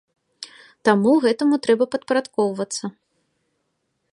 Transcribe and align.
Таму 0.87 1.11
гэтаму 1.25 1.55
трэба 1.67 1.85
падпарадкоўвацца. 1.97 2.93